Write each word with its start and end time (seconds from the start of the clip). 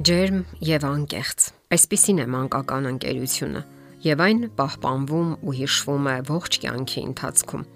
Ջերմ 0.00 0.44
եւ 0.64 0.84
անկեղծ։ 0.88 1.46
Այսպիսին 1.76 2.20
է 2.22 2.24
մանկական 2.32 2.86
ընկերությունը, 2.88 3.60
եւ 4.00 4.20
այն 4.24 4.38
պահպանվում 4.56 5.34
ու 5.44 5.52
հիշվում 5.58 6.08
է 6.08 6.14
ողջ 6.30 6.56
կյանքի 6.62 7.02
ընթացքում։ 7.10 7.66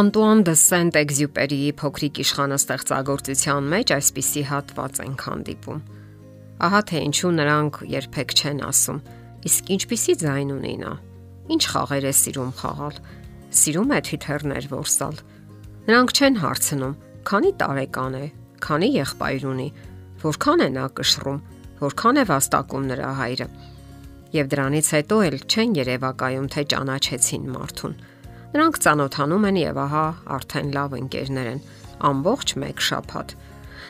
Անտուան 0.00 0.40
դե 0.48 0.54
Սենտ-Էքզյուպերիի 0.62 1.74
փոքրիկ 1.82 2.22
իշխանը 2.24 2.58
ստեղծագործության 2.62 3.68
մեջ 3.74 3.92
այսպիսի 3.98 4.46
հատված 4.48 5.02
են 5.04 5.14
հանդիպում։ 5.26 5.84
Ահա 6.72 6.82
թե 6.88 7.04
ինչու 7.12 7.34
նրանք 7.36 7.76
երբեք 8.00 8.36
չեն 8.40 8.64
ասում. 8.72 9.04
իսկ 9.52 9.62
ինչպիսի 9.76 10.14
ձայն 10.24 10.50
ունի 10.56 10.74
նա։ 10.80 10.92
Ինչ 11.52 11.62
խաղեր 11.68 12.04
է 12.08 12.14
սիրում 12.22 12.52
խաղալ։ 12.62 12.96
Սիրում 13.60 13.92
է 13.92 14.00
թիթեռներ 14.08 14.64
որսալ։ 14.72 15.16
Նրանք 15.84 16.10
չեն 16.16 16.36
հարցնում. 16.48 16.98
քանի 17.22 17.50
տարեկան 17.60 18.14
է, 18.18 18.26
քանի 18.62 18.88
եղբայր 19.02 19.42
ունի, 19.52 19.68
որքան 20.22 20.62
է 20.62 20.68
նա 20.76 20.86
կշռում, 20.98 21.38
որքան 21.82 22.20
է 22.22 22.24
վաստակում 22.30 22.84
նրա 22.92 23.12
հայրը։ 23.20 23.46
Եվ 24.32 24.50
դրանից 24.52 24.88
հետո 24.96 25.16
էլ 25.28 25.36
չեն 25.50 25.72
երևակայում, 25.82 26.46
թե 26.52 26.62
ճանաչեցին 26.72 27.48
մարդուն։ 27.52 27.96
Նրանք 28.52 28.78
ծանոթանում 28.84 29.46
են 29.48 29.58
եւ 29.62 29.80
ահա 29.82 30.04
արդեն 30.36 30.70
լավ 30.76 30.94
ընկերներ 31.02 31.48
են, 31.52 31.60
ամբողջ 32.12 32.54
1 32.62 32.84
շաբաթ։ 32.88 33.34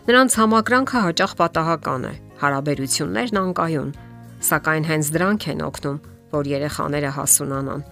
Նրանց 0.02 0.36
համակրանքը 0.42 1.02
հաճախ 1.06 1.32
պատահական 1.42 2.06
է, 2.08 2.12
հարաբերություններն 2.42 3.40
անկայուն, 3.42 3.90
սակայն 4.42 4.86
հենց 4.90 5.10
դրանք 5.14 5.46
են 5.52 5.62
օգնում, 5.62 5.98
որ 6.32 6.48
երեխաները 6.52 7.10
հասունանան, 7.18 7.82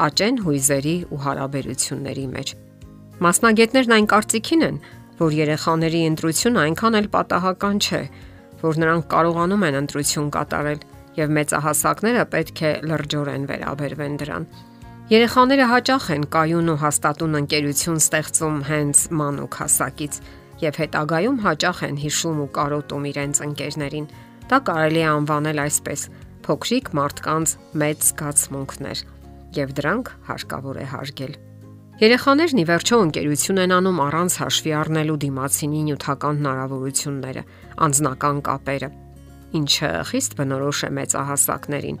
աճեն 0.00 0.40
հույզերի 0.46 0.96
ու 1.14 1.20
հարաբերությունների 1.26 2.26
մեջ։ 2.34 2.52
Մասնագետներն 3.20 3.94
այն 3.96 4.06
կարծիքին 4.10 4.66
են, 4.66 4.80
որ 5.20 5.36
երեխաների 5.36 6.00
ընտրությունը 6.10 6.60
այնքան 6.64 6.98
էլ 7.00 7.08
պատահական 7.14 7.80
չէ, 7.84 8.02
որ 8.60 8.80
նրանք 8.80 9.06
կարողանում 9.12 9.64
են 9.68 9.78
ընտրություն 9.80 10.30
կատարել 10.36 10.80
եւ 11.20 11.32
մեծահասակները 11.36 12.24
պետք 12.34 12.62
է 12.64 12.72
լրջորեն 12.90 13.46
վերաբերվեն 13.50 14.18
դրան։ 14.20 14.46
Երեխաները 15.10 15.66
հաճախ 15.66 16.04
են 16.14 16.24
կայուն 16.34 16.70
ու 16.70 16.78
հաստատուն 16.84 17.38
ընկերություն 17.40 18.00
ստեղծում 18.00 18.58
հենց 18.70 19.00
մանուկ 19.20 19.56
հասակից 19.60 20.20
եւ 20.60 20.80
հետագայում 20.84 21.38
հաճախ 21.44 21.82
են 21.90 22.00
հիշում 22.04 22.40
ու 22.44 22.48
կարոտում 22.60 23.08
իրենց 23.10 23.42
ընկերներին։ 23.48 24.08
Դա 24.50 24.58
կարելի 24.70 25.02
է 25.02 25.08
անվանել 25.10 25.64
այսպես. 25.66 26.00
փոքրիկ 26.40 26.86
մարդկանց 26.96 27.48
մեծ 27.80 28.06
զգացմունքներ 28.06 29.04
եւ 29.60 29.76
դրանք 29.76 30.10
հարկավոր 30.30 30.76
է 30.80 30.86
հարգել։ 30.94 31.49
Երեխաներն 32.00 32.60
ի 32.62 32.62
վերջո 32.64 32.98
ընկերություն 33.04 33.58
են 33.60 33.72
անում 33.76 33.98
առանց 34.00 34.34
հաշվի 34.40 34.70
առնելու 34.72 35.16
դիմացինի 35.20 35.80
նյութական 35.88 36.38
հնարավորությունները, 36.40 37.42
անձնական 37.86 38.38
կապերը, 38.46 38.88
ինչը 39.60 39.90
խիստ 40.08 40.36
բնորոշ 40.38 40.80
է 40.80 40.90
մեծահասակներին։ 40.96 42.00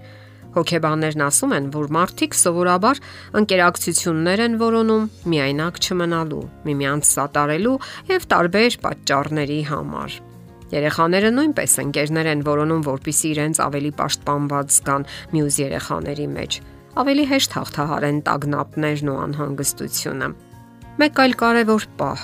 Հոգեբաններն 0.56 1.24
ասում 1.26 1.52
են, 1.58 1.68
որ 1.76 1.92
մարդիկ 1.98 2.38
սովորաբար 2.40 3.02
ընկերակցություններ 3.44 4.44
են 4.46 4.58
որոնում 4.64 5.06
միայնակ 5.36 5.84
չմնալու, 5.84 6.42
միմյանց 6.64 7.12
սատարելու 7.12 7.76
եւ 8.16 8.28
տարբեր 8.32 8.80
պատճառների 8.88 9.62
համար։ 9.68 10.18
Երեխաները 10.80 11.30
նույնպես 11.36 11.78
ընկերներ 11.84 12.34
են 12.34 12.48
որոնում, 12.48 12.82
որpիսի 12.88 13.30
իրենց 13.36 13.64
ավելի 13.68 13.96
պաշտպանված 14.00 14.76
զգան 14.80 15.08
մյուս 15.36 15.64
երեխաների 15.68 16.30
մեջ 16.40 16.62
ավելի 16.98 17.24
հեշտ 17.30 17.52
հաղթահարեն 17.54 18.18
տագնապներն 18.26 19.10
ու 19.10 19.18
անհանգստությունը։ 19.24 20.28
Մեկ 21.00 21.20
այլ 21.22 21.34
կարևոր 21.42 21.84
պահ. 22.00 22.22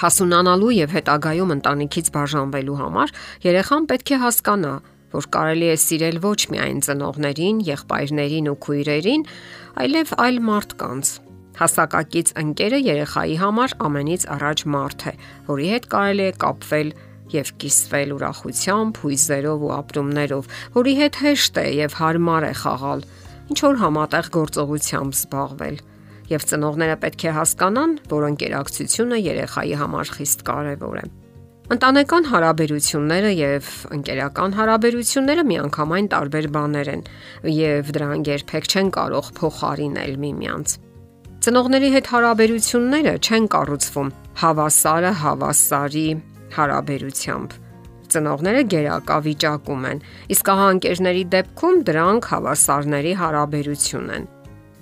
Հասունանալու 0.00 0.72
եւ 0.76 0.92
հետագայում 0.96 1.54
ընտանիքից 1.56 2.10
բաժանվելու 2.14 2.76
համար 2.80 3.12
երեխան 3.46 3.88
պետք 3.90 4.10
է 4.10 4.18
հասկանա, 4.20 4.74
որ 5.16 5.26
կարելի 5.34 5.68
է 5.70 5.76
սիրել 5.80 6.20
ոչ 6.24 6.40
միայն 6.52 6.78
ծնողներին, 6.86 7.62
եղբայրներին 7.70 8.50
ու 8.52 8.58
քույրերին, 8.68 9.24
այլև 9.80 10.12
այլ 10.24 10.40
մարդկանց։ 10.50 11.12
Հասակակից 11.60 12.28
ընկերը 12.40 12.78
երեխայի 12.80 13.36
համար 13.40 13.74
ամենից 13.84 14.22
առաջ 14.36 14.62
մարդ 14.76 15.06
է, 15.10 15.14
որի 15.50 15.66
հետ 15.72 15.88
կարելի 15.92 16.24
է 16.24 16.34
կապվել 16.44 16.92
եւ 17.30 17.50
կիսվել 17.60 18.14
ուրախությամբ, 18.16 19.00
հույզերով 19.04 19.66
ու 19.66 19.74
ապրումներով, 19.80 20.54
որի 20.78 20.94
հետ 21.00 21.18
հեշտ 21.24 21.60
է 21.60 21.66
եւ 21.80 21.98
հարմար 22.00 22.46
է 22.50 22.54
խաղալ 22.60 23.04
ինչ 23.50 23.58
որ 23.66 23.78
համատեղ 23.80 24.26
գործողությամբ 24.36 25.16
զբաղվել։ 25.16 25.78
Եվ 26.30 26.44
ծնողները 26.50 26.96
պետք 27.02 27.22
է 27.26 27.30
հասկանան, 27.34 27.94
որ 28.10 28.26
ընկերակցությունը 28.28 29.16
երեխայի 29.20 29.72
համար 29.80 30.12
խիստ 30.16 30.44
կարևոր 30.46 31.00
է։ 31.00 31.06
Ընտանեկան 31.70 32.24
հարաբերությունները 32.30 33.32
եւ 33.38 33.66
ընկերական 33.96 34.54
հարաբերությունները 34.58 35.44
միանգամայն 35.50 36.08
տարբեր 36.14 36.46
բաներ 36.56 36.90
են 36.94 37.02
եւ 37.54 37.92
դրանք 37.94 38.30
երբեք 38.30 38.70
չեն 38.70 38.90
կարող 38.96 39.30
փոխարինել 39.38 40.14
միմյանց։ 40.24 40.76
Ծնողների 41.46 41.90
հետ 41.94 42.10
հարաբերությունները 42.14 43.14
չեն 43.22 43.50
կառուցվում 43.54 44.14
հավասարը 44.42 45.12
հավասարի 45.24 46.06
հարաբերությամբ 46.58 47.69
ծնողները 48.14 48.64
գերակա 48.74 49.16
վիճակում 49.26 49.86
են, 49.90 50.02
իսկ 50.34 50.50
ահանկերների 50.54 51.24
դեպքում 51.36 51.80
դրանք 51.90 52.28
հավասարների 52.34 53.14
հարաբերություն 53.20 54.12
են։ 54.16 54.28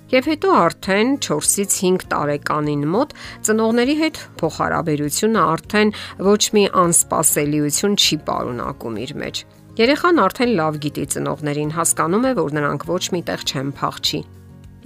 Եվ 0.09 0.27
հետո 0.31 0.53
արդեն 0.57 1.11
4-ից 1.21 1.73
5 1.79 2.05
տարեկանին 2.09 2.85
մոտ 2.89 3.11
ծնողների 3.45 3.95
հետ 3.99 4.15
փոխհարաբերությունը 4.39 5.43
արդեն 5.53 5.91
ոչ 6.25 6.41
մի 6.57 6.63
անսպասելիություն 6.83 7.97
չի 8.01 8.17
պարունակում 8.29 8.97
իր 9.05 9.13
մեջ։ 9.21 9.41
Երեխան 9.79 10.21
արդեն 10.25 10.55
լավ 10.57 10.79
գիտի 10.83 11.05
ծնողներին, 11.13 11.75
հասկանում 11.77 12.25
է, 12.25 12.31
որ 12.39 12.55
նրանք 12.57 12.87
ոչ 12.89 13.03
միտեղ 13.15 13.45
չեն 13.53 13.69
փախչի։ 13.79 14.21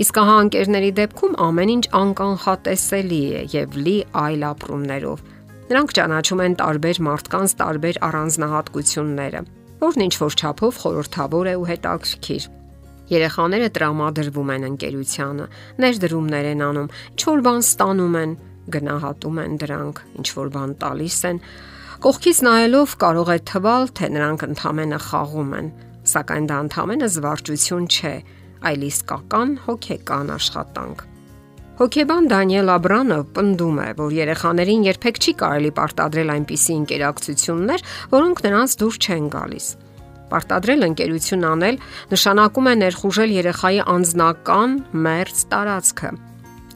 Իսկ 0.03 0.19
ահա 0.23 0.35
ընկերների 0.43 0.91
դեպքում 0.99 1.33
ամեն 1.47 1.71
ինչ 1.73 1.85
անկանխատեսելի 2.03 3.21
է 3.39 3.41
եւ 3.53 3.79
լի 3.85 3.95
այլ 4.23 4.45
ապրումներով 4.49 5.23
Նրանք 5.63 5.93
ճանաչում 5.95 6.41
են 6.43 6.55
տարբեր 6.59 6.97
մարդկանց 7.07 7.53
տարբեր 7.59 7.99
առանձնահատկությունները, 8.07 9.41
որն 9.83 10.03
ինչ 10.03 10.15
որ 10.23 10.35
չափով 10.39 10.79
խորթավոր 10.83 11.47
է 11.47 11.53
ու 11.59 11.67
հետաքրքիր։ 11.69 12.47
Երեխաները 13.13 13.69
տրամադրվում 13.77 14.51
են 14.53 14.65
ընկերությանը, 14.69 15.45
ներդրումներ 15.83 16.49
են 16.51 16.63
անում, 16.67 16.89
ինչ 17.13 17.21
որ 17.29 17.43
բան 17.47 17.63
ստանում 17.63 18.17
են, 18.23 18.35
գնահատում 18.73 19.39
են 19.43 19.57
դրանք, 19.63 20.03
ինչ 20.19 20.27
որ 20.39 20.51
բան 20.55 20.75
տալիս 20.83 21.19
են։ 21.31 21.41
Կողքից 22.03 22.37
նայելով 22.47 22.95
կարող 23.03 23.33
է 23.33 23.39
թվալ, 23.53 23.89
թե 23.95 24.11
նրանք 24.17 24.45
ընդհանրապես 24.49 25.07
խաղում 25.07 25.55
են, 25.59 25.71
սակայն 26.13 26.47
դա 26.51 26.59
ընդհանրապես 26.67 27.17
զվարճություն 27.17 27.87
չէ, 27.87 28.15
այլ 28.67 28.87
իսկական 28.91 29.57
հոգեկան 29.67 30.35
աշխատանք։ 30.39 31.12
Հոկեբան 31.73 32.27
Դանիել 32.29 32.67
Աբրանը 32.69 33.15
պնդում 33.33 33.77
է, 33.81 33.85
որ 33.97 34.11
երեխաներին 34.13 34.83
երբեք 34.85 35.15
չի 35.17 35.31
կարելի 35.39 35.69
պարտադրել 35.73 36.31
այնպիսի 36.33 36.73
ինտերակցիաներ, 36.73 37.83
որոնք 38.11 38.41
նրանց 38.45 38.75
դուր 38.81 38.99
չեն 39.01 39.29
գալիս։ 39.33 39.69
Պարտադրել 40.33 40.85
ընկերություն 40.87 41.47
անել 41.49 41.79
նշանակում 42.13 42.69
է 42.69 42.73
ներխուժել 42.83 43.33
երեխայի 43.37 43.79
անձնական 43.93 44.75
մերձ 45.07 45.41
տարածքը։ 45.53 46.11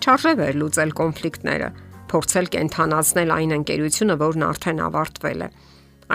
Չարժե 0.02 0.34
վերլուծել 0.42 0.96
կոնֆլիկտները, 0.98 1.70
փորձել 2.10 2.50
կենթանացնել 2.58 3.36
այն 3.38 3.54
ընկերությունը, 3.62 4.16
որն 4.26 4.48
արդեն 4.50 4.82
ավարտվել 4.88 5.46
է։ 5.46 5.52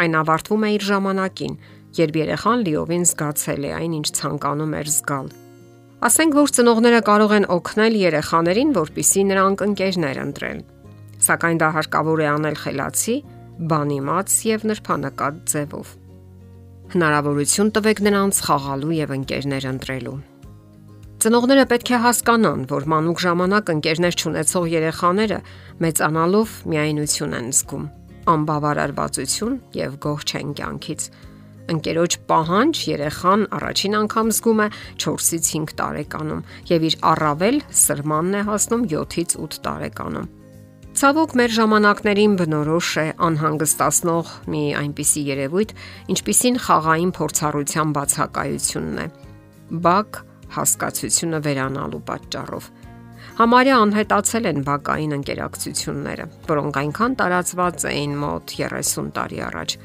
Այն 0.02 0.18
ավարտվում 0.22 0.66
է 0.66 0.72
իր 0.74 0.88
ժամանակին, 0.90 1.54
երբ 2.02 2.20
երեխան 2.22 2.66
լիովին 2.66 3.06
զգացել 3.12 3.62
է 3.62 3.72
այն, 3.78 3.96
ինչ 4.02 4.08
ցանկանում 4.18 4.76
էր 4.82 4.92
զգալ 4.96 5.32
Ասենք 6.02 6.34
որ 6.34 6.50
ծնողները 6.50 6.98
կարող 7.06 7.32
են 7.36 7.44
օգնել 7.54 7.96
երեխաներին, 8.00 8.70
որpիսի 8.74 9.22
նրանք 9.28 9.60
ընկերներ 9.68 10.18
ընտրեն։ 10.18 10.62
Սակայն 11.22 11.60
դա 11.62 11.68
հարկավոր 11.76 12.22
է 12.24 12.26
անել 12.26 12.56
խելացի, 12.58 13.14
բանիմաց 13.70 14.34
եւ 14.48 14.64
նրբանակատ 14.72 15.38
ձևով։ 15.52 15.92
Հնարավորություն 16.96 17.70
տվեք 17.78 18.02
նրանց 18.08 18.40
խաղալու 18.48 18.96
եւ 18.98 19.14
ընկերներ 19.20 19.68
ընտրելու։ 19.70 20.18
Ծնողները 21.22 21.66
պետք 21.70 21.92
է 21.94 21.98
հասկանան, 22.02 22.64
որ 22.74 22.86
մանուկ 22.90 23.22
ժամանակ 23.22 23.74
ընկերներ 23.78 24.16
ճանաչող 24.26 24.66
երեխաները 24.74 25.38
մեծանալով 25.86 26.56
միայնություն 26.72 27.36
են 27.38 27.52
զգում, 27.62 27.84
անբավարարվածություն 28.32 29.54
եւ 29.78 29.94
գոհ 30.02 30.26
չեն 30.26 30.50
կյանքից 30.58 31.06
Ընկերոջ 31.70 32.16
պահանջ 32.26 32.80
երեխան 32.90 33.42
առաջին 33.56 33.96
անգամ 34.02 34.30
զգում 34.34 34.62
է 34.64 34.66
4-ից 35.04 35.50
5 35.54 35.74
տարեկանում 35.78 36.42
եւ 36.72 36.86
իր 36.88 36.96
առավել 37.12 37.58
սրմանն 37.82 38.38
է 38.38 38.42
հասնում 38.50 38.86
7-ից 38.92 39.36
8 39.46 39.58
տարեկանում։ 39.66 40.30
Ցավոք 40.92 41.34
մեր 41.40 41.52
ժամանակներին 41.56 42.32
բնորոշ 42.42 42.88
է 43.00 43.06
անհանգստացնող 43.28 44.32
մի 44.52 44.62
այնպիսի 44.82 45.22
երևույթ, 45.32 45.70
ինչպիսին 46.12 46.58
խաղային 46.66 47.12
փորձառության 47.16 47.94
բացակայությունն 47.96 48.98
է։ 49.02 49.06
Բակ 49.86 50.22
հասկացությունը 50.52 51.40
վերանալու 51.46 52.02
պատճառով 52.12 52.72
համարյա 53.38 53.76
անհետացել 53.80 54.46
են 54.50 54.58
բակային 54.66 55.14
ընկերակցությունները, 55.16 56.24
որոնք 56.50 56.78
այնքան 56.82 57.14
տարածված 57.22 57.84
էին 57.88 58.16
մոտ 58.20 58.52
30 58.58 59.06
տարի 59.16 59.38
առաջ։ 59.46 59.76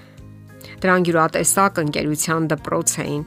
Դրանք 0.77 1.09
յուրատեսակ 1.09 1.79
ընկերության 1.81 2.47
դպրոց 2.51 2.91
էին, 3.01 3.24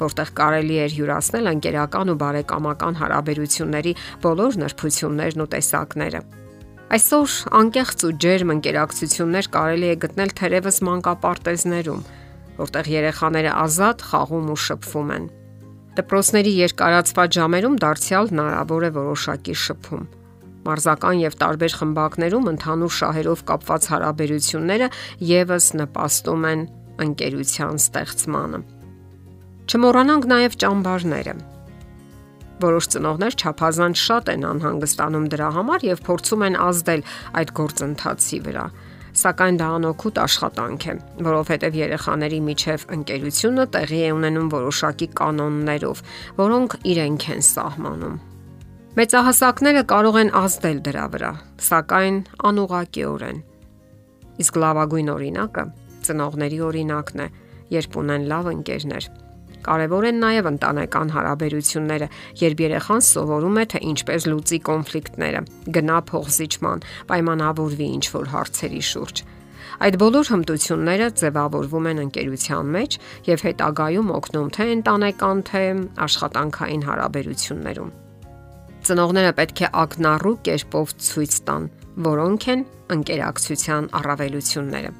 որտեղ 0.00 0.30
կարելի 0.36 0.76
էր 0.84 0.94
յուրացնել 0.98 1.48
ընկերական 1.50 2.12
ու 2.12 2.18
բարեկամական 2.20 2.98
հարաբերությունների 3.00 3.92
բոլոր 4.24 4.58
նրբություններն 4.60 5.44
ու 5.44 5.48
տեսակները։ 5.54 6.20
Այսօր 6.90 7.34
անկեղծ 7.60 8.04
ու 8.04 8.12
ջերմ 8.24 8.52
ընկերակցություններ 8.56 9.48
կարելի 9.56 9.88
է 9.90 9.98
գտնել 10.04 10.32
թերևս 10.40 10.78
մանկապարտեզներում, 10.90 12.00
որտեղ 12.60 12.90
երեխաները 13.00 13.52
ազատ 13.64 14.02
խաղում 14.10 14.48
ու 14.50 14.60
շփվում 14.64 15.12
են։ 15.16 15.28
Դպրոցների 16.00 16.52
երկարացված 16.60 17.36
ժամերում 17.40 17.78
դարձյալ 17.84 18.32
հնարավոր 18.32 18.84
է 18.88 18.90
որոշակի 18.96 19.54
շփում։ 19.64 20.04
Մարզական 20.60 21.22
եւ 21.24 21.36
տարբեր 21.40 21.76
խմբակներում 21.80 22.50
ընդհանուր 22.50 22.92
շահերով 23.00 23.42
կապված 23.48 23.86
հարաբերությունները 23.90 24.88
եւս 25.30 25.66
նպաստում 25.80 26.44
են 26.50 26.66
ընկերության 27.06 27.80
ստեղծմանը։ 27.80 28.60
Չմոռանանք 29.70 30.24
նաեւ 30.34 30.56
ճամբարները։ 30.64 31.34
Որոշ 32.60 32.86
ծնողներ 32.92 33.36
չափազանց 33.40 34.00
շատ 34.04 34.30
են 34.34 34.46
անհանգստանում 34.50 35.26
դրա 35.32 35.50
համար 35.56 35.84
եւ 35.90 36.00
փորձում 36.06 36.42
են 36.50 36.56
ազդել 36.60 37.04
այդ 37.40 37.52
գործընթացի 37.60 38.40
վրա 38.46 38.64
սակայն 39.16 39.58
դա 39.58 39.68
անօգուտ 39.76 40.18
աշխատանք 40.22 40.84
է, 40.86 40.94
որովհետև 41.26 41.78
երեխաների 41.80 42.40
միջև 42.46 42.84
ընկերությունը 42.96 43.64
տեղի 43.74 44.00
է 44.06 44.10
ունենում 44.16 44.50
որոշակի 44.54 45.08
կանոններով, 45.20 46.02
որոնք 46.38 46.76
իրենք 46.92 47.26
են 47.34 47.42
սահմանում։ 47.50 48.16
Մեծահասակները 49.00 49.82
կարող 49.90 50.16
են 50.20 50.32
ազդել 50.40 50.78
դրա 50.86 51.04
վրա, 51.14 51.32
սակայն 51.70 52.16
անուղակիորեն։ 52.50 53.44
Իսկ 54.40 54.58
լավագույն 54.64 55.12
օրինակը 55.14 55.64
ծնողների 56.10 56.62
օրինակն 56.68 57.24
է, 57.24 57.32
երբ 57.78 57.98
ունեն 58.04 58.30
լավ 58.34 58.54
ընկերներ։ 58.58 59.10
Կարևոր 59.60 60.06
են 60.08 60.20
նաև 60.24 60.46
ընտանեկան 60.50 61.10
հարաբերությունները, 61.14 62.06
երբ 62.40 62.62
երեխան 62.64 63.02
սովորում 63.06 63.58
է 63.60 63.64
թե 63.72 63.80
ինչպես 63.90 64.26
լուծի 64.30 64.58
կոնֆլիկտները, 64.68 65.42
գնա 65.76 65.98
փոխզիջման, 66.10 66.84
պայմանավորվի 67.10 67.88
ինչ-որ 68.00 68.30
հարցերի 68.34 68.82
շուրջ։ 68.90 69.22
Այդ 69.80 69.96
բոլոր 70.00 70.30
հմտությունները 70.30 71.08
ձևավորվում 71.20 71.86
են 71.90 72.00
ընկերության 72.04 72.72
մեջ 72.76 72.96
եւ 73.28 73.44
հետագայում 73.48 74.10
օգնում 74.16 74.48
թե 74.56 74.66
ընտանեկան, 74.76 75.44
թե 75.50 75.62
աշխատանքային 76.08 76.84
հարաբերություններում։ 76.88 77.92
Ծնողները 78.80 79.32
պետք 79.40 79.60
է 79.60 79.70
ակնառու 79.84 80.34
կերպով 80.48 80.96
ցույց 81.04 81.38
տան, 81.48 81.70
որոնք 82.10 82.48
են 82.54 82.66
ընկերակցության 82.96 83.88
առավելությունները։ 84.00 84.92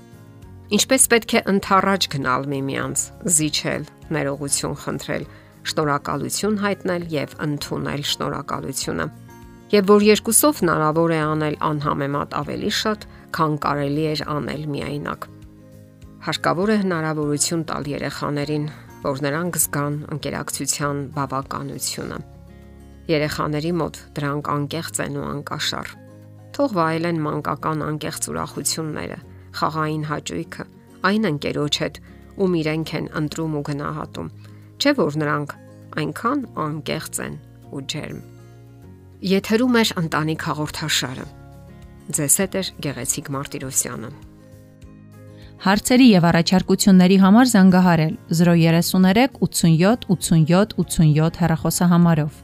Ինչպես 0.70 1.06
պետք 1.11 1.32
է 1.34 1.40
ընթառաջ 1.50 2.06
գնալ 2.12 2.44
միմյանց, 2.50 3.02
զիջել, 3.37 3.87
ներողություն 4.14 4.76
խնդրել, 4.84 5.25
շնորհակալություն 5.70 6.58
հայտնել 6.62 7.06
եւ 7.14 7.34
ընդունել 7.46 8.05
շնորհակալությունը։ 8.11 9.06
Եվ 9.75 9.90
որ 9.90 10.06
երկուսով 10.11 10.62
հնարավոր 10.62 11.14
է 11.14 11.20
անել 11.26 11.56
անհամեմատ 11.70 12.37
ավելի 12.40 12.72
շատ, 12.81 13.06
քան 13.34 13.61
կարելի 13.67 14.05
էր 14.14 14.22
անել 14.38 14.67
միայնակ։ 14.75 15.31
Հարկավոր 16.31 16.70
է 16.70 16.76
հնարավորություն 16.87 17.64
տալ 17.70 17.94
երեխաներին, 17.94 18.67
որ 19.06 19.25
նրանք 19.26 19.64
զգան 19.64 19.96
ընկերակցության 20.14 21.08
բավականությունը 21.19 22.20
Երեխաների 23.11 23.70
մոտ 23.75 23.96
դրանք 24.14 24.49
անկեղծ 24.52 24.99
են 25.02 25.17
ու 25.19 25.22
անկաշառ։ 25.26 25.88
Թող 26.55 26.75
վայելեն 26.78 27.19
մանկական 27.25 27.81
անկեղծ 27.87 28.28
ուրախությունները, 28.31 29.17
խաղային 29.58 30.05
հաճույքը, 30.11 30.64
այն 31.11 31.29
ընկերոջ 31.31 31.81
հետ, 31.82 32.00
ում 32.41 32.56
իրենք 32.61 32.93
են 33.00 33.06
ընտրում 33.20 33.56
ու 33.61 33.64
գնահատում։ 33.70 34.29
Չէ 34.81 34.93
որ 35.00 35.19
նրանք 35.20 35.55
այնքան 36.00 36.41
անկեղծ 36.64 37.20
են 37.26 37.37
ու 37.70 37.85
ջերմ։ 37.93 38.20
Եթերում 39.31 39.79
է 39.81 39.85
ընտանիք 40.00 40.44
հաղորդաշարը։ 40.49 41.26
Ձեզ 42.17 42.37
հետ 42.41 42.55
է 42.61 42.62
Գեղեցիկ 42.87 43.26
Մարտիրոսյանը։ 43.37 44.11
Հարցերի 45.61 46.06
եւ 46.08 46.26
առաջարկությունների 46.31 47.17
համար 47.20 47.50
զանգահարել 47.50 48.14
033 48.38 49.35
87 49.44 50.06
87 50.14 50.79
87 50.81 51.43
հեռախոսահամարով։ 51.43 52.38